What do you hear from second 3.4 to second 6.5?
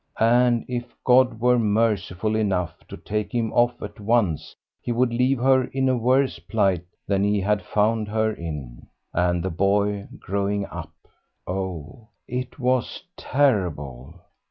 off at once he would leave her in a worse